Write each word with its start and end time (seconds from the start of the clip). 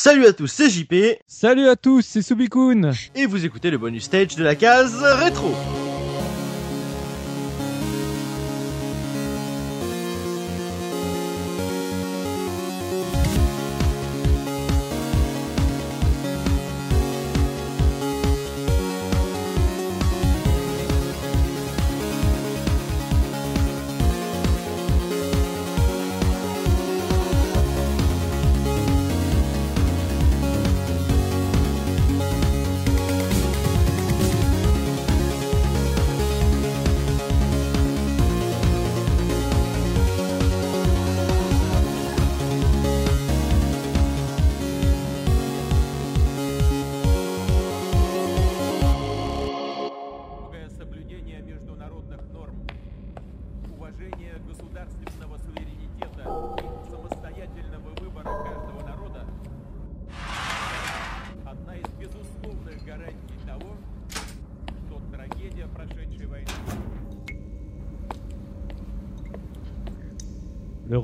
Salut 0.00 0.26
à 0.26 0.32
tous, 0.32 0.46
c'est 0.46 0.70
JP 0.70 0.94
Salut 1.26 1.66
à 1.66 1.74
tous, 1.74 2.06
c'est 2.06 2.22
Subikun 2.22 2.92
et 3.16 3.26
vous 3.26 3.44
écoutez 3.44 3.68
le 3.68 3.78
bonus 3.78 4.04
stage 4.04 4.36
de 4.36 4.44
la 4.44 4.54
case 4.54 4.94
rétro. 5.02 5.52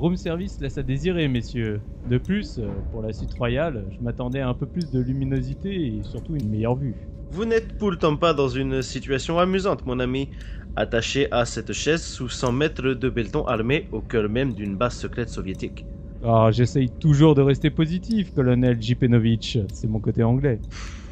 Room 0.05 0.17
service 0.17 0.59
laisse 0.61 0.77
à 0.77 0.83
désirer, 0.83 1.27
messieurs. 1.27 1.81
De 2.05 2.19
plus, 2.19 2.59
euh, 2.59 2.69
pour 2.91 3.01
la 3.01 3.11
suite 3.11 3.33
royale, 3.33 3.87
je 3.97 4.03
m'attendais 4.03 4.39
à 4.39 4.47
un 4.47 4.53
peu 4.53 4.67
plus 4.67 4.91
de 4.91 4.99
luminosité 4.99 5.73
et 5.73 6.03
surtout 6.03 6.35
une 6.35 6.47
meilleure 6.47 6.75
vue. 6.75 6.93
Vous 7.31 7.43
n'êtes 7.45 7.73
pourtant 7.79 8.15
pas 8.15 8.35
dans 8.35 8.47
une 8.47 8.83
situation 8.83 9.39
amusante, 9.39 9.83
mon 9.87 9.99
ami. 9.99 10.29
Attaché 10.75 11.27
à 11.31 11.45
cette 11.45 11.73
chaise 11.73 12.03
sous 12.03 12.29
100 12.29 12.51
mètres 12.51 12.83
de 12.83 13.09
béton 13.09 13.47
armé 13.47 13.87
au 13.91 14.01
cœur 14.01 14.29
même 14.29 14.53
d'une 14.53 14.75
base 14.75 14.95
secrète 14.95 15.29
soviétique. 15.29 15.87
Ah, 16.23 16.49
j'essaye 16.51 16.91
toujours 16.91 17.33
de 17.33 17.41
rester 17.41 17.71
positif, 17.71 18.31
colonel 18.31 18.79
Jipenovitch. 18.79 19.57
C'est 19.73 19.87
mon 19.87 19.99
côté 19.99 20.21
anglais. 20.21 20.61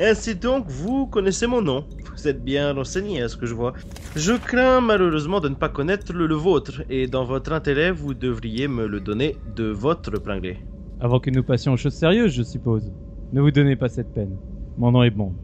Ainsi 0.00 0.34
donc, 0.34 0.66
vous 0.68 1.06
connaissez 1.06 1.46
mon 1.46 1.62
nom. 1.62 1.84
Vous 2.16 2.28
êtes 2.28 2.42
bien 2.42 2.72
renseigné 2.72 3.22
à 3.22 3.28
ce 3.28 3.36
que 3.36 3.46
je 3.46 3.54
vois. 3.54 3.72
Je 4.16 4.32
crains 4.32 4.80
malheureusement 4.80 5.40
de 5.40 5.48
ne 5.48 5.54
pas 5.54 5.68
connaître 5.68 6.12
le, 6.12 6.34
vôtre, 6.34 6.82
et 6.90 7.06
dans 7.06 7.24
votre 7.24 7.52
intérêt, 7.52 7.90
vous 7.90 8.14
devriez 8.14 8.68
me 8.68 8.86
le 8.86 9.00
donner 9.00 9.36
de 9.56 9.64
votre 9.64 10.18
plein 10.18 10.38
gré. 10.38 10.58
Avant 11.00 11.20
que 11.20 11.30
nous 11.30 11.42
passions 11.42 11.72
aux 11.72 11.76
choses 11.76 11.94
sérieuses, 11.94 12.32
je 12.32 12.42
suppose. 12.42 12.92
Ne 13.32 13.40
vous 13.40 13.50
donnez 13.50 13.76
pas 13.76 13.88
cette 13.88 14.12
peine. 14.12 14.36
Mon 14.78 14.92
nom 14.92 15.02
est 15.02 15.10
Bond. 15.10 15.34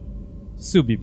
Subi 0.57 0.97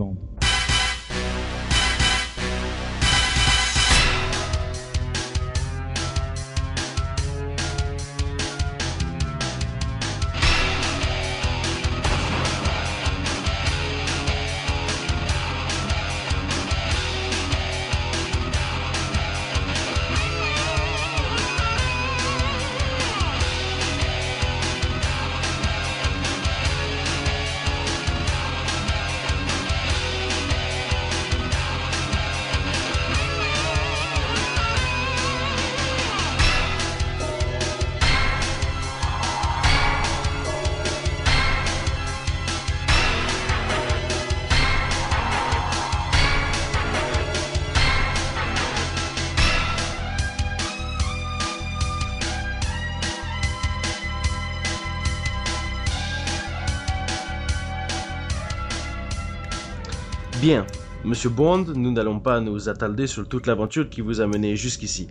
Monsieur 61.07 61.31
Bond, 61.31 61.67
nous 61.77 61.93
n'allons 61.93 62.19
pas 62.19 62.41
nous 62.41 62.69
attarder 62.69 63.07
sur 63.07 63.29
toute 63.29 63.47
l'aventure 63.47 63.89
qui 63.89 64.01
vous 64.01 64.21
a 64.21 64.27
mené 64.27 64.57
jusqu'ici. 64.57 65.07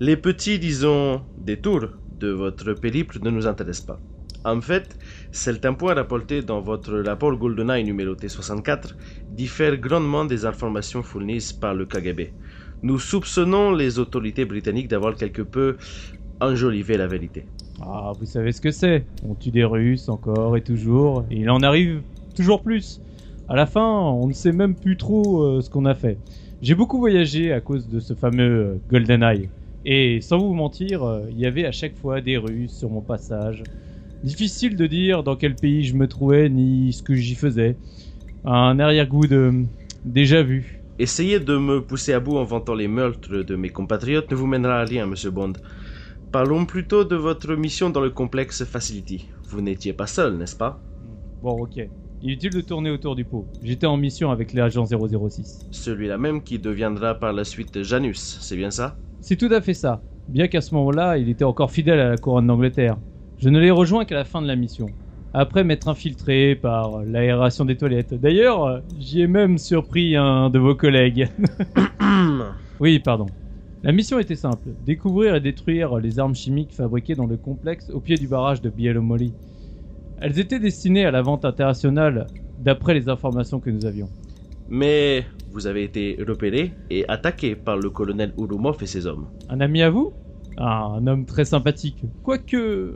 Les 0.00 0.16
petits, 0.16 0.58
disons, 0.58 1.22
détours 1.36 1.90
de 2.20 2.30
votre 2.30 2.72
périple 2.72 3.20
ne 3.22 3.30
nous 3.30 3.46
intéressent 3.46 3.86
pas. 3.86 4.00
En 4.44 4.60
fait, 4.60 4.98
certains 5.30 5.74
points 5.74 5.94
rapportés 5.94 6.42
dans 6.42 6.60
votre 6.60 6.98
rapport 6.98 7.36
GoldenEye 7.36 7.84
numéro 7.84 8.14
T64 8.14 8.94
diffèrent 9.30 9.76
grandement 9.76 10.24
des 10.24 10.44
informations 10.44 11.04
fournies 11.04 11.52
par 11.60 11.72
le 11.72 11.86
KGB. 11.86 12.32
Nous 12.82 12.98
soupçonnons 12.98 13.70
les 13.70 14.00
autorités 14.00 14.44
britanniques 14.44 14.88
d'avoir 14.88 15.14
quelque 15.14 15.42
peu 15.42 15.76
enjolivé 16.40 16.96
la 16.96 17.06
vérité. 17.06 17.46
Ah, 17.80 18.12
vous 18.18 18.26
savez 18.26 18.50
ce 18.50 18.60
que 18.60 18.72
c'est. 18.72 19.06
On 19.24 19.36
tue 19.36 19.52
des 19.52 19.64
Russes 19.64 20.08
encore 20.08 20.56
et 20.56 20.62
toujours, 20.62 21.26
et 21.30 21.36
il 21.36 21.48
en 21.48 21.62
arrive 21.62 22.02
toujours 22.34 22.60
plus. 22.60 23.00
À 23.48 23.56
la 23.56 23.64
fin, 23.64 23.82
on 23.82 24.26
ne 24.26 24.34
sait 24.34 24.52
même 24.52 24.74
plus 24.74 24.98
trop 24.98 25.42
euh, 25.42 25.62
ce 25.62 25.70
qu'on 25.70 25.86
a 25.86 25.94
fait. 25.94 26.18
J'ai 26.60 26.74
beaucoup 26.74 26.98
voyagé 26.98 27.50
à 27.50 27.62
cause 27.62 27.88
de 27.88 27.98
ce 27.98 28.12
fameux 28.12 28.42
euh, 28.42 28.76
GoldenEye. 28.90 29.48
Et 29.86 30.20
sans 30.20 30.36
vous 30.36 30.52
mentir, 30.52 31.02
euh, 31.02 31.22
il 31.30 31.38
y 31.38 31.46
avait 31.46 31.64
à 31.64 31.72
chaque 31.72 31.96
fois 31.96 32.20
des 32.20 32.36
Russes 32.36 32.76
sur 32.76 32.90
mon 32.90 33.00
passage. 33.00 33.62
Difficile 34.22 34.76
de 34.76 34.86
dire 34.86 35.22
dans 35.22 35.34
quel 35.34 35.54
pays 35.54 35.84
je 35.84 35.94
me 35.94 36.06
trouvais 36.06 36.50
ni 36.50 36.92
ce 36.92 37.02
que 37.02 37.14
j'y 37.14 37.34
faisais. 37.34 37.76
Un 38.44 38.78
arrière-goût 38.78 39.26
de 39.26 39.64
déjà 40.04 40.42
vu. 40.42 40.82
Essayer 40.98 41.40
de 41.40 41.56
me 41.56 41.80
pousser 41.80 42.12
à 42.12 42.20
bout 42.20 42.36
en 42.36 42.44
vantant 42.44 42.74
les 42.74 42.88
meurtres 42.88 43.38
de 43.38 43.56
mes 43.56 43.70
compatriotes 43.70 44.30
ne 44.30 44.36
vous 44.36 44.46
mènera 44.46 44.80
à 44.80 44.84
rien, 44.84 45.06
monsieur 45.06 45.30
Bond. 45.30 45.54
Parlons 46.32 46.66
plutôt 46.66 47.04
de 47.04 47.16
votre 47.16 47.54
mission 47.54 47.88
dans 47.88 48.00
le 48.02 48.10
complexe 48.10 48.64
Facility. 48.64 49.26
Vous 49.48 49.62
n'étiez 49.62 49.94
pas 49.94 50.06
seul, 50.06 50.36
n'est-ce 50.36 50.56
pas? 50.56 50.82
Bon, 51.40 51.62
ok. 51.62 51.88
Inutile 52.20 52.50
de 52.50 52.60
tourner 52.60 52.90
autour 52.90 53.14
du 53.14 53.24
pot. 53.24 53.46
J'étais 53.62 53.86
en 53.86 53.96
mission 53.96 54.32
avec 54.32 54.52
l'agent 54.52 54.84
006. 54.84 55.68
Celui-là 55.70 56.18
même 56.18 56.42
qui 56.42 56.58
deviendra 56.58 57.14
par 57.14 57.32
la 57.32 57.44
suite 57.44 57.84
Janus, 57.84 58.38
c'est 58.40 58.56
bien 58.56 58.72
ça? 58.72 58.96
C'est 59.20 59.36
tout 59.36 59.52
à 59.52 59.60
fait 59.60 59.74
ça. 59.74 60.02
Bien 60.26 60.48
qu'à 60.48 60.60
ce 60.60 60.74
moment-là, 60.74 61.16
il 61.18 61.28
était 61.28 61.44
encore 61.44 61.70
fidèle 61.70 62.00
à 62.00 62.08
la 62.08 62.16
couronne 62.16 62.48
d'Angleterre. 62.48 62.96
Je 63.38 63.48
ne 63.48 63.60
l'ai 63.60 63.70
rejoint 63.70 64.04
qu'à 64.04 64.16
la 64.16 64.24
fin 64.24 64.42
de 64.42 64.48
la 64.48 64.56
mission. 64.56 64.86
Après 65.32 65.62
m'être 65.62 65.86
infiltré 65.86 66.56
par 66.56 67.04
l'aération 67.04 67.64
des 67.64 67.76
toilettes. 67.76 68.14
D'ailleurs, 68.14 68.82
j'y 68.98 69.20
ai 69.20 69.28
même 69.28 69.56
surpris 69.56 70.16
un 70.16 70.50
de 70.50 70.58
vos 70.58 70.74
collègues. 70.74 71.28
oui, 72.80 72.98
pardon. 72.98 73.26
La 73.84 73.92
mission 73.92 74.18
était 74.18 74.34
simple. 74.34 74.70
Découvrir 74.84 75.36
et 75.36 75.40
détruire 75.40 75.98
les 75.98 76.18
armes 76.18 76.34
chimiques 76.34 76.74
fabriquées 76.74 77.14
dans 77.14 77.26
le 77.26 77.36
complexe 77.36 77.90
au 77.90 78.00
pied 78.00 78.16
du 78.16 78.26
barrage 78.26 78.60
de 78.60 78.70
Bielomoli. 78.70 79.34
Elles 80.20 80.38
étaient 80.40 80.58
destinées 80.58 81.06
à 81.06 81.10
la 81.10 81.22
vente 81.22 81.44
internationale 81.44 82.26
d'après 82.58 82.94
les 82.94 83.08
informations 83.08 83.60
que 83.60 83.70
nous 83.70 83.86
avions. 83.86 84.08
Mais 84.68 85.24
vous 85.52 85.66
avez 85.66 85.84
été 85.84 86.18
repéré 86.26 86.72
et 86.90 87.08
attaqué 87.08 87.54
par 87.54 87.76
le 87.76 87.88
colonel 87.90 88.32
Urumov 88.36 88.76
et 88.82 88.86
ses 88.86 89.06
hommes. 89.06 89.26
Un 89.48 89.60
ami 89.60 89.82
à 89.82 89.90
vous? 89.90 90.12
Ah, 90.56 90.88
Un 90.96 91.06
homme 91.06 91.24
très 91.24 91.44
sympathique, 91.44 92.02
quoique 92.24 92.94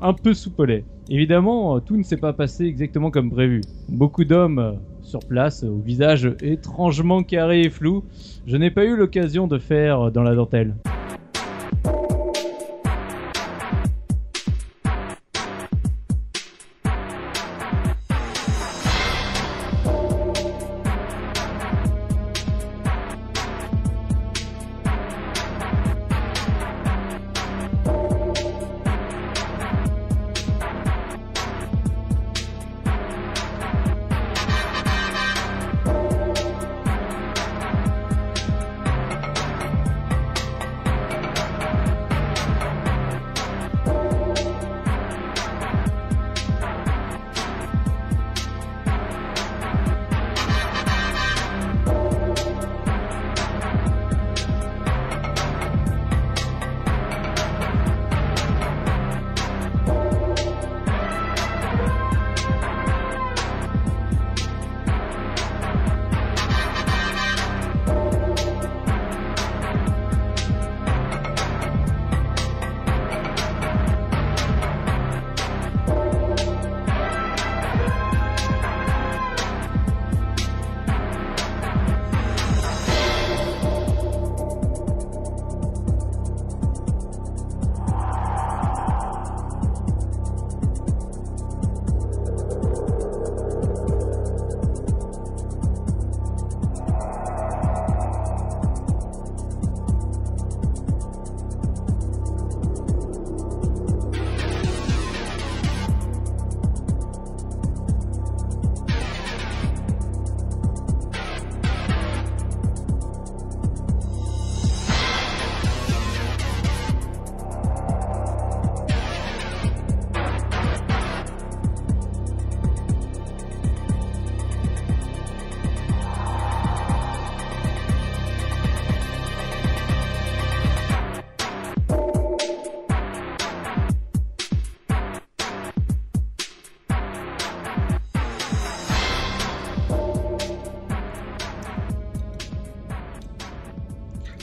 un 0.00 0.12
peu 0.12 0.32
soupolé. 0.32 0.84
Évidemment, 1.08 1.80
tout 1.80 1.96
ne 1.96 2.04
s'est 2.04 2.16
pas 2.16 2.32
passé 2.32 2.64
exactement 2.64 3.10
comme 3.10 3.30
prévu. 3.30 3.62
Beaucoup 3.88 4.24
d'hommes 4.24 4.60
euh, 4.60 4.72
sur 5.02 5.18
place, 5.20 5.64
au 5.64 5.78
visage 5.78 6.32
étrangement 6.40 7.24
carré 7.24 7.62
et 7.62 7.70
flou, 7.70 8.04
je 8.46 8.56
n'ai 8.56 8.70
pas 8.70 8.84
eu 8.84 8.96
l'occasion 8.96 9.48
de 9.48 9.58
faire 9.58 10.06
euh, 10.06 10.10
dans 10.10 10.22
la 10.22 10.36
dentelle. 10.36 10.76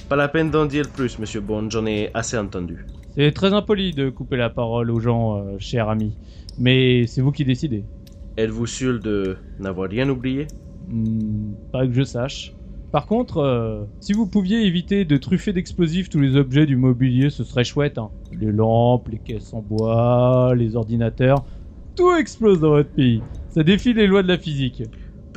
Pas 0.10 0.16
la 0.16 0.30
peine 0.30 0.50
d'en 0.50 0.66
dire 0.66 0.90
plus, 0.90 1.20
monsieur 1.20 1.42
Bond, 1.42 1.70
j'en 1.70 1.86
ai 1.86 2.12
assez 2.14 2.38
entendu. 2.38 2.86
C'est 3.16 3.34
très 3.34 3.52
impoli 3.52 3.92
de 3.92 4.10
couper 4.10 4.38
la 4.38 4.50
parole 4.50 4.90
aux 4.90 5.02
gens, 5.02 5.36
euh, 5.36 5.58
cher 5.60 5.90
ami. 5.90 6.16
Mais 6.58 7.06
c'est 7.08 7.20
vous 7.20 7.34
qui 7.34 7.44
décidez. 7.44 7.84
Êtes-vous 8.38 8.68
sûr 8.68 9.00
de 9.02 9.36
n'avoir 9.60 9.90
rien 9.90 10.08
oublié? 10.08 10.48
Hmm, 10.88 11.52
pas 11.74 11.86
que 11.86 11.92
je 11.92 12.04
sache. 12.04 12.54
Par 12.94 13.06
contre, 13.06 13.40
euh, 13.40 13.84
si 14.00 14.14
vous 14.14 14.28
pouviez 14.28 14.66
éviter 14.66 15.04
de 15.04 15.18
truffer 15.18 15.52
d'explosifs 15.52 16.10
tous 16.10 16.22
les 16.22 16.38
objets 16.38 16.66
du 16.66 16.78
mobilier, 16.78 17.30
ce 17.30 17.44
serait 17.44 17.66
chouette. 17.66 17.98
Hein. 17.98 18.10
Les 18.32 18.54
lampes, 18.54 19.10
les 19.10 19.20
caisses 19.20 19.54
en 19.54 19.62
bois, 19.62 20.54
les 20.56 20.78
ordinateurs, 20.78 21.44
tout 21.98 22.16
explose 22.16 22.62
dans 22.62 22.70
votre 22.70 22.92
pays. 22.92 23.22
Ça 23.50 23.64
défie 23.64 23.94
les 23.94 24.08
lois 24.08 24.24
de 24.24 24.30
la 24.30 24.38
physique. 24.38 24.84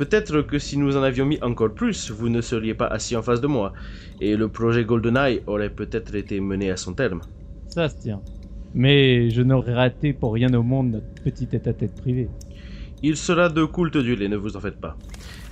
Peut-être 0.01 0.41
que 0.41 0.57
si 0.57 0.79
nous 0.79 0.97
en 0.97 1.03
avions 1.03 1.27
mis 1.27 1.37
encore 1.43 1.75
plus, 1.75 2.09
vous 2.09 2.27
ne 2.27 2.41
seriez 2.41 2.73
pas 2.73 2.87
assis 2.87 3.15
en 3.15 3.21
face 3.21 3.39
de 3.39 3.45
moi, 3.45 3.71
et 4.19 4.35
le 4.35 4.47
projet 4.47 4.83
GoldenEye 4.83 5.43
aurait 5.45 5.69
peut-être 5.69 6.15
été 6.15 6.39
mené 6.39 6.71
à 6.71 6.75
son 6.75 6.95
terme. 6.95 7.21
Ça 7.67 7.87
se 7.87 7.99
tient. 7.99 8.19
Mais 8.73 9.29
je 9.29 9.43
n'aurais 9.43 9.75
raté 9.75 10.13
pour 10.13 10.33
rien 10.33 10.51
au 10.55 10.63
monde 10.63 10.93
notre 10.93 11.23
petit 11.23 11.45
tête-à-tête 11.45 11.93
privé. 12.01 12.29
Il 13.03 13.15
sera 13.15 13.47
de 13.47 13.63
cool 13.63 13.91
duel, 13.91 14.27
ne 14.27 14.37
vous 14.37 14.57
en 14.57 14.59
faites 14.59 14.81
pas. 14.81 14.97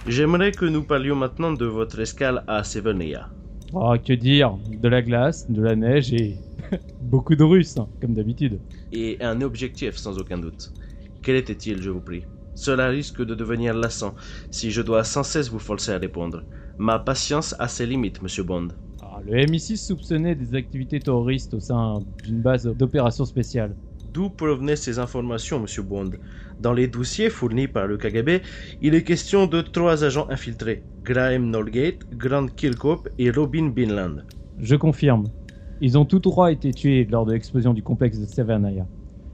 J'aimerais 0.08 0.52
que 0.52 0.66
nous 0.66 0.82
parlions 0.82 1.16
maintenant 1.16 1.54
de 1.54 1.68
votre 1.68 2.00
escale 2.00 2.44
à 2.48 2.64
Severnaya. 2.64 3.30
Oh, 3.72 3.94
que 4.04 4.14
dire 4.14 4.58
De 4.82 4.90
la 4.90 5.04
glace, 5.04 5.46
de 5.48 5.62
la 5.62 5.76
neige 5.76 6.12
et 6.12 6.38
beaucoup 7.02 7.36
de 7.36 7.44
Russes, 7.44 7.78
hein, 7.78 7.88
comme 8.02 8.16
d'habitude. 8.16 8.60
Et 8.92 9.16
un 9.22 9.42
objectif 9.42 9.98
sans 9.98 10.18
aucun 10.18 10.40
doute. 10.40 10.74
Quel 11.22 11.36
était-il, 11.36 11.84
je 11.84 11.92
vous 11.92 12.02
prie? 12.02 12.24
Cela 12.54 12.90
risque 12.90 13.22
de 13.24 13.36
devenir 13.36 13.74
lassant 13.74 14.16
si 14.52 14.72
je 14.72 14.82
dois 14.82 15.04
sans 15.04 15.24
cesse 15.24 15.50
vous 15.50 15.60
forcer 15.60 15.92
à 15.92 15.98
répondre. 15.98 16.44
Ma 16.78 17.00
patience 17.00 17.56
a 17.60 17.68
ses 17.68 17.86
limites, 17.86 18.22
monsieur 18.22 18.44
Bond. 18.44 18.70
Ah, 19.02 19.20
le 19.24 19.34
MI6 19.34 19.78
soupçonnait 19.78 20.36
des 20.36 20.56
activités 20.56 21.00
terroristes 21.00 21.54
au 21.54 21.60
sein 21.60 22.00
d'une 22.24 22.42
base 22.42 22.66
d'opération 22.66 23.26
spéciale. 23.26 23.76
D'où 24.04 24.30
provenaient 24.30 24.76
ces 24.76 25.00
informations, 25.00 25.60
monsieur 25.60 25.84
Bond? 25.84 26.12
Dans 26.60 26.74
les 26.74 26.88
dossiers 26.88 27.30
fournis 27.30 27.68
par 27.68 27.88
le 27.88 27.98
KGB, 27.98 28.42
il 28.82 28.96
est 28.96 29.04
question 29.04 29.48
de 29.48 29.62
trois 29.62 30.04
agents 30.04 30.28
infiltrés 30.30 30.86
Graham 31.02 31.50
Norgate, 31.50 32.00
Grant 32.12 32.48
Kirkhope 32.48 33.08
et 33.18 33.32
Robin 33.32 33.68
Binland. 33.70 34.26
Je 34.58 34.76
confirme. 34.76 35.32
Ils 35.80 35.98
ont 35.98 36.06
tous 36.06 36.20
trois 36.20 36.52
été 36.52 36.74
tués 36.74 37.06
lors 37.06 37.26
de 37.26 37.34
l'explosion 37.34 37.74
du 37.74 37.84
complexe 37.84 38.20
de 38.20 38.26
Severnaya. 38.26 38.88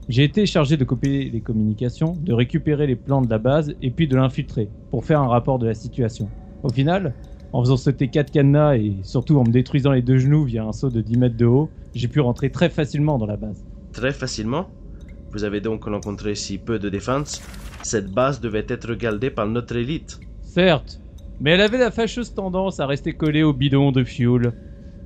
J'ai 0.08 0.22
été 0.22 0.46
chargé 0.46 0.76
de 0.76 0.84
copier 0.84 1.30
les 1.30 1.40
communications, 1.40 2.16
de 2.22 2.32
récupérer 2.32 2.86
les 2.86 2.94
plans 2.94 3.22
de 3.22 3.28
la 3.28 3.38
base 3.38 3.74
et 3.82 3.90
puis 3.90 4.06
de 4.06 4.14
l'infiltrer 4.14 4.68
pour 4.92 5.04
faire 5.04 5.20
un 5.20 5.26
rapport 5.26 5.58
de 5.58 5.66
la 5.66 5.74
situation. 5.74 6.28
Au 6.62 6.68
final, 6.68 7.12
en 7.52 7.60
faisant 7.60 7.76
sauter 7.76 8.06
quatre 8.06 8.30
cadenas 8.30 8.76
et 8.76 8.94
surtout 9.02 9.36
en 9.36 9.42
me 9.42 9.50
détruisant 9.50 9.90
les 9.90 10.02
deux 10.02 10.18
genoux 10.18 10.44
via 10.44 10.64
un 10.64 10.70
saut 10.70 10.90
de 10.90 11.00
10 11.00 11.18
mètres 11.18 11.36
de 11.36 11.46
haut, 11.46 11.70
j'ai 11.92 12.06
pu 12.06 12.20
rentrer 12.20 12.50
très 12.50 12.68
facilement 12.68 13.18
dans 13.18 13.26
la 13.26 13.36
base. 13.36 13.64
Très 13.92 14.12
facilement 14.12 14.68
Vous 15.32 15.42
avez 15.42 15.60
donc 15.60 15.84
rencontré 15.86 16.36
si 16.36 16.58
peu 16.58 16.78
de 16.78 16.88
défense 16.88 17.42
Cette 17.82 18.12
base 18.12 18.40
devait 18.40 18.66
être 18.68 18.94
gardée 18.94 19.30
par 19.30 19.48
notre 19.48 19.74
élite. 19.74 20.20
Certes, 20.42 21.00
mais 21.40 21.50
elle 21.50 21.60
avait 21.60 21.78
la 21.78 21.90
fâcheuse 21.90 22.32
tendance 22.32 22.78
à 22.78 22.86
rester 22.86 23.12
collée 23.12 23.42
au 23.42 23.52
bidon 23.52 23.90
de 23.90 24.04
fuel. 24.04 24.52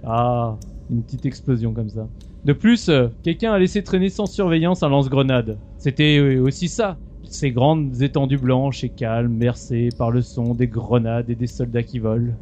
Ah, 0.04 0.59
une 0.90 1.02
petite 1.02 1.25
explosion 1.25 1.73
comme 1.73 1.88
ça. 1.88 2.07
De 2.44 2.54
plus, 2.54 2.88
euh, 2.88 3.09
quelqu'un 3.23 3.52
a 3.52 3.59
laissé 3.59 3.82
traîner 3.82 4.09
sans 4.09 4.26
surveillance 4.26 4.82
un 4.82 4.88
lance-grenade. 4.88 5.59
C'était 5.76 6.18
euh, 6.18 6.40
aussi 6.40 6.68
ça. 6.68 6.97
Ces 7.25 7.50
grandes 7.50 8.00
étendues 8.00 8.38
blanches 8.38 8.82
et 8.82 8.88
calmes, 8.88 9.38
bercées 9.38 9.90
par 9.97 10.11
le 10.11 10.23
son 10.23 10.54
des 10.54 10.66
grenades 10.66 11.28
et 11.28 11.35
des 11.35 11.47
soldats 11.47 11.82
qui 11.82 11.99
volent. 11.99 12.32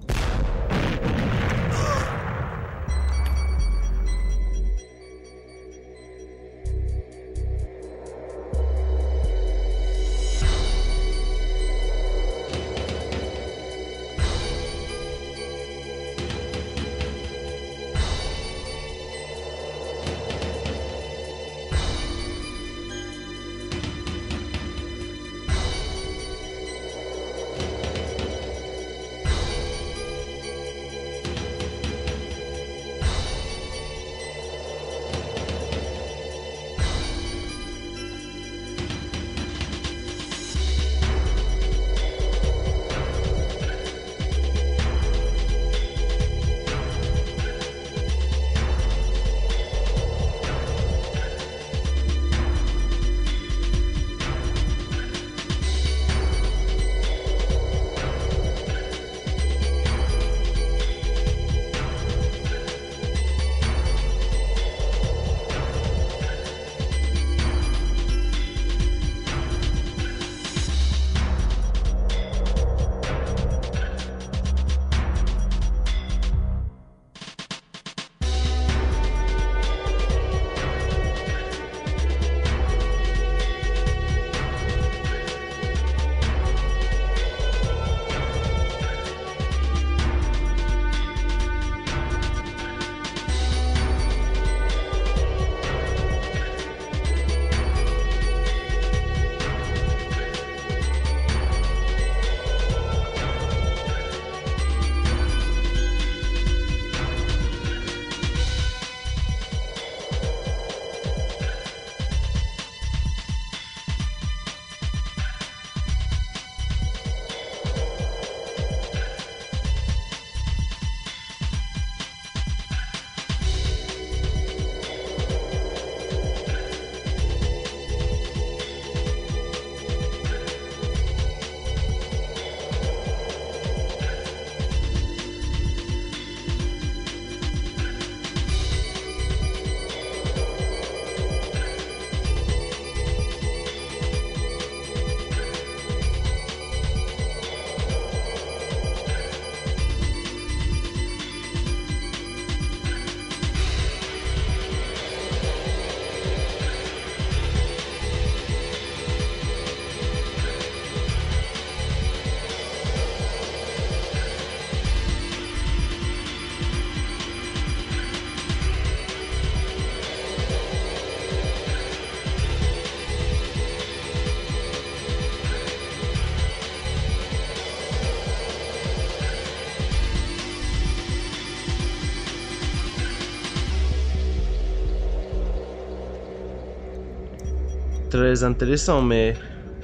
Très 188.19 188.43
intéressant, 188.43 189.01
mais 189.01 189.35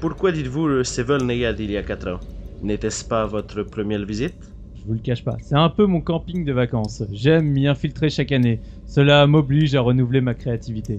pourquoi 0.00 0.32
dites-vous 0.32 0.66
le 0.66 0.82
Sevolneyad 0.82 1.60
il 1.60 1.70
y 1.70 1.76
a 1.76 1.84
4 1.84 2.08
ans? 2.08 2.18
N'était-ce 2.62 3.04
pas 3.04 3.26
votre 3.26 3.62
première 3.62 4.04
visite? 4.04 4.34
Je 4.74 4.82
vous 4.88 4.94
le 4.94 4.98
cache 4.98 5.22
pas, 5.22 5.36
c'est 5.40 5.54
un 5.54 5.68
peu 5.68 5.86
mon 5.86 6.00
camping 6.00 6.44
de 6.44 6.52
vacances. 6.52 7.04
J'aime 7.12 7.46
m'y 7.46 7.68
infiltrer 7.68 8.10
chaque 8.10 8.32
année. 8.32 8.60
Cela 8.86 9.24
m'oblige 9.28 9.76
à 9.76 9.82
renouveler 9.82 10.20
ma 10.20 10.34
créativité. 10.34 10.98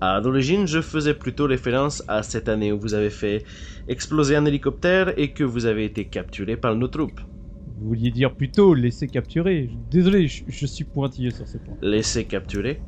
À 0.00 0.18
l'origine, 0.18 0.66
je 0.66 0.80
faisais 0.80 1.14
plutôt 1.14 1.46
référence 1.46 2.02
à 2.08 2.24
cette 2.24 2.48
année 2.48 2.72
où 2.72 2.80
vous 2.80 2.94
avez 2.94 3.10
fait 3.10 3.44
exploser 3.86 4.34
un 4.34 4.44
hélicoptère 4.44 5.16
et 5.16 5.32
que 5.32 5.44
vous 5.44 5.66
avez 5.66 5.84
été 5.84 6.06
capturé 6.06 6.56
par 6.56 6.74
nos 6.74 6.88
troupes. 6.88 7.20
Vous 7.78 7.86
vouliez 7.90 8.10
dire 8.10 8.34
plutôt 8.34 8.74
laisser 8.74 9.06
capturer. 9.06 9.70
Désolé, 9.92 10.26
je, 10.26 10.42
je 10.48 10.66
suis 10.66 10.84
pointilleux 10.84 11.30
sur 11.30 11.46
ce 11.46 11.58
point. 11.58 11.76
Laissé 11.82 12.24
capturer? 12.24 12.80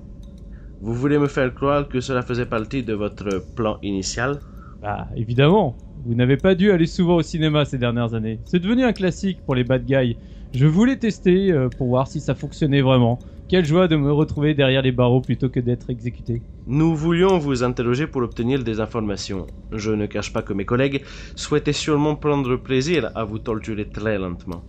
Vous 0.81 0.95
voulez 0.95 1.19
me 1.19 1.27
faire 1.27 1.55
croire 1.55 1.89
que 1.89 2.01
cela 2.01 2.23
faisait 2.23 2.47
partie 2.47 2.83
de 2.83 2.93
votre 2.93 3.43
plan 3.55 3.79
initial? 3.83 4.41
Bah, 4.83 5.09
évidemment. 5.17 5.77
Vous 6.05 6.15
n'avez 6.15 6.37
pas 6.37 6.55
dû 6.55 6.71
aller 6.71 6.87
souvent 6.87 7.17
au 7.17 7.23
cinéma 7.23 7.65
ces 7.65 7.79
dernières 7.79 8.13
années. 8.13 8.41
C'est 8.45 8.59
devenu 8.59 8.85
un 8.85 8.93
classique 8.93 9.41
pour 9.45 9.55
les 9.55 9.65
bad 9.65 9.87
guys. 9.87 10.19
Je 10.55 10.67
voulais 10.67 10.97
tester 10.97 11.51
euh, 11.51 11.69
pour 11.69 11.89
voir 11.89 12.07
si 12.09 12.21
ça 12.21 12.35
fonctionnait 12.35 12.83
vraiment. 12.83 13.19
Quelle 13.49 13.65
joie 13.65 13.89
de 13.89 13.97
me 13.97 14.13
retrouver 14.13 14.55
derrière 14.55 14.83
les 14.83 14.93
barreaux 14.93 15.21
plutôt 15.21 15.49
que 15.49 15.61
d'être 15.61 15.89
exécuté. 15.89 16.43
Nous 16.67 16.95
voulions 16.95 17.39
vous 17.39 17.63
interroger 17.63 18.07
pour 18.07 18.23
obtenir 18.23 18.63
des 18.63 18.81
informations. 18.81 19.47
Je 19.73 19.93
ne 19.93 20.07
cache 20.07 20.33
pas 20.33 20.43
que 20.43 20.53
mes 20.53 20.65
collègues 20.65 21.03
souhaitaient 21.37 21.73
sûrement 21.73 22.17
prendre 22.17 22.57
plaisir 22.57 23.11
à 23.15 23.25
vous 23.25 23.39
torturer 23.39 23.89
très 23.89 24.19
lentement. 24.19 24.63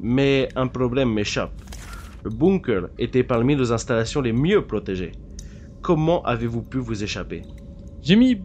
Mais 0.00 0.48
un 0.54 0.66
problème 0.66 1.12
m'échappe. 1.12 1.54
Le 2.24 2.30
bunker 2.30 2.88
était 2.98 3.22
parmi 3.22 3.56
nos 3.56 3.72
installations 3.72 4.20
les 4.20 4.32
mieux 4.32 4.66
protégées. 4.66 5.12
Comment 5.82 6.22
avez-vous 6.22 6.62
pu 6.62 6.78
vous 6.78 7.04
échapper? 7.04 7.42
J'ai 8.02 8.16
mis 8.16 8.40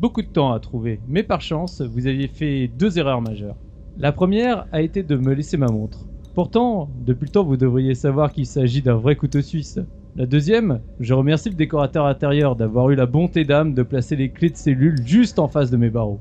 beaucoup 0.00 0.22
de 0.22 0.26
temps 0.26 0.52
à 0.52 0.60
trouver, 0.60 1.00
mais 1.06 1.22
par 1.22 1.40
chance, 1.40 1.80
vous 1.80 2.06
aviez 2.06 2.28
fait 2.28 2.68
deux 2.68 2.98
erreurs 2.98 3.20
majeures. 3.20 3.56
La 3.96 4.12
première 4.12 4.66
a 4.72 4.82
été 4.82 5.02
de 5.02 5.16
me 5.16 5.34
laisser 5.34 5.56
ma 5.56 5.66
montre. 5.68 6.06
Pourtant, 6.34 6.90
depuis 7.04 7.26
le 7.26 7.30
temps, 7.30 7.44
vous 7.44 7.56
devriez 7.56 7.94
savoir 7.94 8.32
qu'il 8.32 8.46
s'agit 8.46 8.82
d'un 8.82 8.94
vrai 8.94 9.16
couteau 9.16 9.42
suisse. 9.42 9.78
La 10.16 10.26
deuxième, 10.26 10.80
je 10.98 11.14
remercie 11.14 11.50
le 11.50 11.54
décorateur 11.54 12.06
intérieur 12.06 12.56
d'avoir 12.56 12.90
eu 12.90 12.94
la 12.94 13.06
bonté 13.06 13.44
d'âme 13.44 13.74
de 13.74 13.82
placer 13.82 14.16
les 14.16 14.30
clés 14.30 14.50
de 14.50 14.56
cellule 14.56 15.06
juste 15.06 15.38
en 15.38 15.48
face 15.48 15.70
de 15.70 15.76
mes 15.76 15.90
barreaux. 15.90 16.20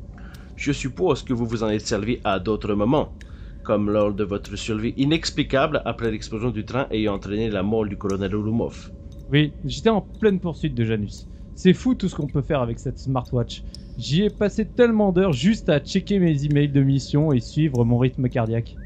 Je 0.55 0.71
suppose 0.71 1.23
que 1.23 1.33
vous 1.33 1.45
vous 1.45 1.63
en 1.63 1.69
êtes 1.69 1.87
servi 1.87 2.19
à 2.23 2.39
d'autres 2.39 2.73
moments, 2.73 3.13
comme 3.63 3.89
lors 3.89 4.13
de 4.13 4.23
votre 4.23 4.55
survie 4.57 4.93
inexplicable 4.97 5.81
après 5.85 6.11
l'explosion 6.11 6.49
du 6.49 6.65
train 6.65 6.87
ayant 6.91 7.15
entraîné 7.15 7.49
la 7.49 7.63
mort 7.63 7.85
du 7.85 7.97
colonel 7.97 8.35
Oulumov. 8.35 8.91
Oui, 9.29 9.55
j'étais 9.63 9.89
en 9.89 10.01
pleine 10.01 10.41
poursuite 10.41 10.75
de 10.75 10.83
Janus. 10.83 11.29
C'est 11.55 11.73
fou 11.73 11.95
tout 11.95 12.09
ce 12.09 12.15
qu'on 12.15 12.27
peut 12.27 12.41
faire 12.41 12.61
avec 12.61 12.79
cette 12.79 12.99
smartwatch. 12.99 13.63
J'y 13.97 14.23
ai 14.23 14.29
passé 14.29 14.67
tellement 14.67 15.11
d'heures 15.13 15.31
juste 15.33 15.69
à 15.69 15.79
checker 15.79 16.19
mes 16.19 16.43
emails 16.45 16.69
de 16.69 16.81
mission 16.83 17.31
et 17.31 17.39
suivre 17.39 17.85
mon 17.85 17.97
rythme 17.97 18.27
cardiaque. 18.29 18.77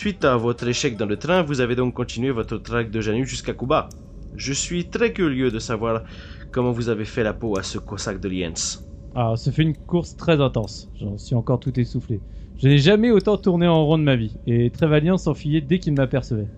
Suite 0.00 0.24
à 0.24 0.38
votre 0.38 0.66
échec 0.66 0.96
dans 0.96 1.04
le 1.04 1.18
train, 1.18 1.42
vous 1.42 1.60
avez 1.60 1.76
donc 1.76 1.92
continué 1.92 2.30
votre 2.30 2.56
traque 2.56 2.90
de 2.90 3.02
Janus 3.02 3.28
jusqu'à 3.28 3.52
Cuba. 3.52 3.90
Je 4.34 4.54
suis 4.54 4.86
très 4.86 5.12
curieux 5.12 5.50
de 5.50 5.58
savoir 5.58 6.04
comment 6.52 6.72
vous 6.72 6.88
avez 6.88 7.04
fait 7.04 7.22
la 7.22 7.34
peau 7.34 7.58
à 7.58 7.62
ce 7.62 7.76
cossack 7.76 8.18
de 8.18 8.26
Lienz. 8.30 8.82
Ah, 9.14 9.34
ce 9.36 9.50
fait 9.50 9.60
une 9.60 9.76
course 9.76 10.16
très 10.16 10.40
intense. 10.40 10.88
J'en 10.98 11.18
suis 11.18 11.34
encore 11.34 11.60
tout 11.60 11.78
essoufflé. 11.78 12.22
Je 12.62 12.68
n'ai 12.68 12.78
jamais 12.78 13.10
autant 13.10 13.36
tourné 13.36 13.68
en 13.68 13.84
rond 13.84 13.98
de 13.98 14.02
ma 14.02 14.16
vie, 14.16 14.38
et 14.46 14.70
Trévalien 14.70 15.18
s'enfuyait 15.18 15.60
dès 15.60 15.78
qu'il 15.78 15.92
m'apercevait. 15.92 16.48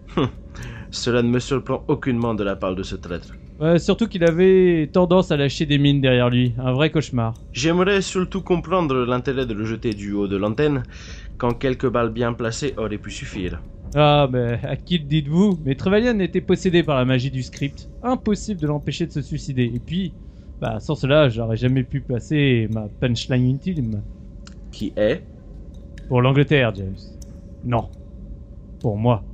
Cela 0.92 1.22
ne 1.22 1.28
me 1.28 1.40
surprend 1.40 1.82
aucunement 1.88 2.34
de 2.34 2.44
la 2.44 2.54
part 2.54 2.76
de 2.76 2.84
ce 2.84 2.94
traître. 2.94 3.32
Surtout 3.78 4.08
qu'il 4.08 4.24
avait 4.24 4.90
tendance 4.92 5.30
à 5.30 5.36
lâcher 5.36 5.66
des 5.66 5.78
mines 5.78 6.00
derrière 6.00 6.30
lui, 6.30 6.52
un 6.58 6.72
vrai 6.72 6.90
cauchemar. 6.90 7.34
J'aimerais 7.52 8.02
surtout 8.02 8.42
comprendre 8.42 9.04
l'intérêt 9.04 9.46
de 9.46 9.54
le 9.54 9.64
jeter 9.64 9.94
du 9.94 10.12
haut 10.12 10.26
de 10.26 10.36
l'antenne, 10.36 10.82
quand 11.42 11.54
quelques 11.54 11.90
balles 11.90 12.10
bien 12.10 12.32
placées 12.34 12.72
auraient 12.76 12.98
pu 12.98 13.10
suffire. 13.10 13.60
Ah, 13.96 14.28
mais 14.30 14.60
à 14.62 14.76
qui 14.76 14.98
le 14.98 15.06
dites-vous? 15.06 15.58
Mais 15.64 15.74
Trevelyan 15.74 16.20
était 16.20 16.40
possédé 16.40 16.84
par 16.84 16.96
la 16.96 17.04
magie 17.04 17.32
du 17.32 17.42
script. 17.42 17.88
Impossible 18.00 18.60
de 18.60 18.68
l'empêcher 18.68 19.06
de 19.06 19.10
se 19.10 19.22
suicider. 19.22 19.64
Et 19.64 19.80
puis, 19.80 20.14
bah, 20.60 20.78
sans 20.78 20.94
cela, 20.94 21.28
j'aurais 21.28 21.56
jamais 21.56 21.82
pu 21.82 22.00
placer 22.00 22.68
ma 22.70 22.86
punchline 23.00 23.50
ultime. 23.54 24.04
Qui 24.70 24.92
est? 24.94 25.24
Pour 26.06 26.22
l'Angleterre, 26.22 26.72
James. 26.76 26.94
Non. 27.64 27.88
Pour 28.78 28.96
moi. 28.96 29.24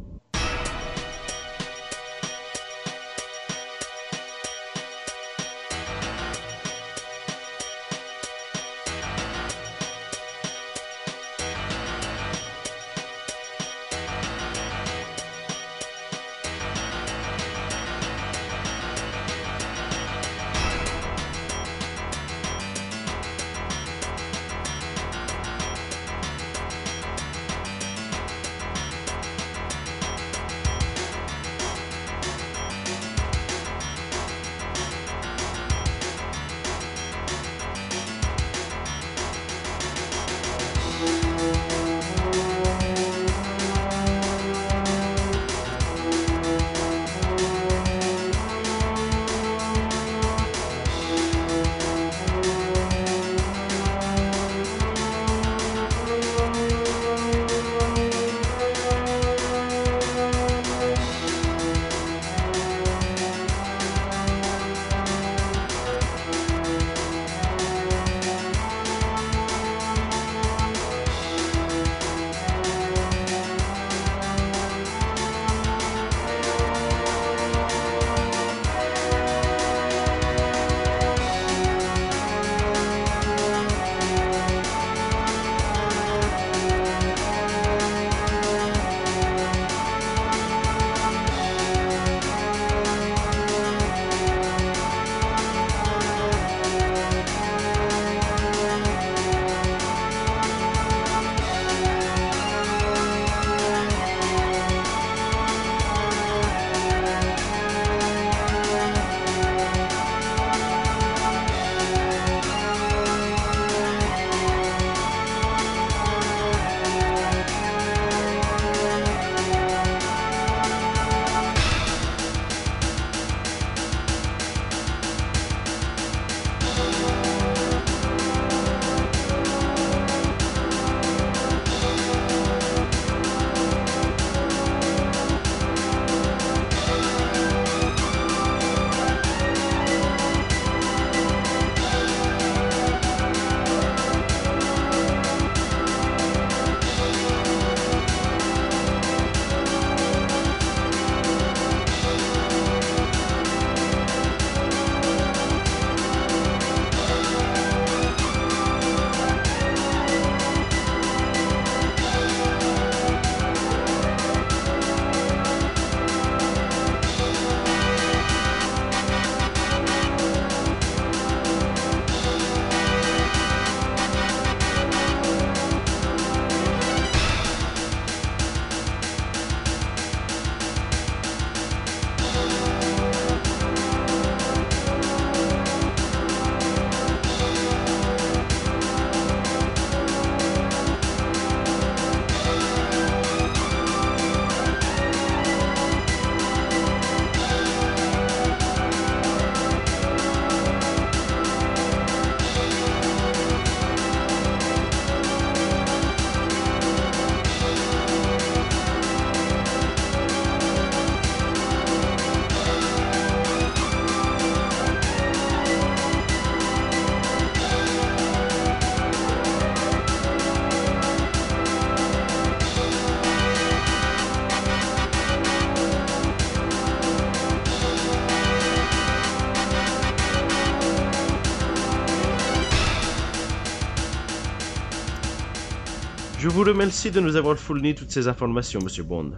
Vous 236.59 236.65
remercie 236.65 237.13
de 237.13 237.21
nous 237.21 237.37
avoir 237.37 237.57
fourni 237.57 237.95
toutes 237.95 238.11
ces 238.11 238.27
informations, 238.27 238.81
Monsieur 238.83 239.05
Bond. 239.05 239.31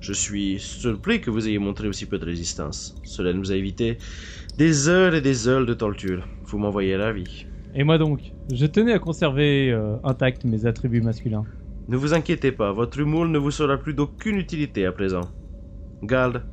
Je 0.00 0.12
suis 0.12 0.60
surpris 0.60 1.20
que 1.20 1.28
vous 1.28 1.48
ayez 1.48 1.58
montré 1.58 1.88
aussi 1.88 2.06
peu 2.06 2.20
de 2.20 2.24
résistance. 2.24 2.94
Cela 3.02 3.32
nous 3.32 3.50
a 3.50 3.56
évité 3.56 3.98
des 4.58 4.88
heures 4.88 5.12
et 5.12 5.20
des 5.20 5.48
heures 5.48 5.66
de 5.66 5.74
torture. 5.74 6.24
Vous 6.44 6.58
m'envoyez 6.58 6.96
ravi. 6.96 7.46
Et 7.74 7.82
moi 7.82 7.98
donc, 7.98 8.32
je 8.52 8.64
tenais 8.66 8.92
à 8.92 9.00
conserver 9.00 9.72
euh, 9.72 9.96
intacts 10.04 10.44
mes 10.44 10.64
attributs 10.64 11.00
masculins. 11.00 11.42
Ne 11.88 11.96
vous 11.96 12.14
inquiétez 12.14 12.52
pas, 12.52 12.70
votre 12.70 13.00
humour 13.00 13.26
ne 13.26 13.38
vous 13.38 13.50
sera 13.50 13.76
plus 13.76 13.94
d'aucune 13.94 14.36
utilité 14.36 14.86
à 14.86 14.92
présent. 14.92 15.28
Garde, 16.04 16.44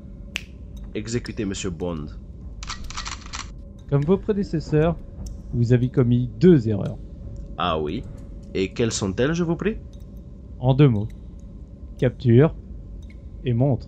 exécutez 0.96 1.46
Monsieur 1.46 1.70
Bond. 1.70 2.08
Comme 3.92 4.02
vos 4.02 4.18
prédécesseurs, 4.18 4.96
vous 5.54 5.72
avez 5.72 5.90
commis 5.90 6.32
deux 6.40 6.68
erreurs. 6.68 6.98
Ah 7.60 7.80
oui 7.80 8.04
Et 8.56 8.74
quelles 8.74 8.92
sont-elles, 8.92 9.34
je 9.34 9.44
vous 9.44 9.56
prie? 9.56 9.78
En 10.60 10.74
deux 10.74 10.90
mots. 10.90 11.08
Capture 11.98 12.54
et 13.46 13.54
montre. 13.54 13.88